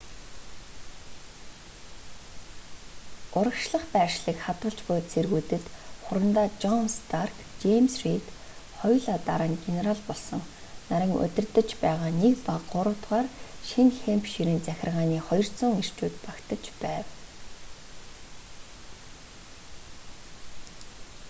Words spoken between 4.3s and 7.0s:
хадгалж буй цэргүүдэд хурандаа жон